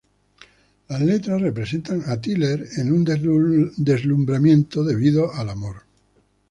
Las 0.87 0.99
letras 0.99 1.39
representan 1.43 2.01
a 2.07 2.19
Tyler 2.19 2.65
en 2.77 2.91
un 2.91 3.03
deslumbramiento 3.77 4.83
debido 4.83 5.31
al 5.31 5.51
amor. 5.51 5.83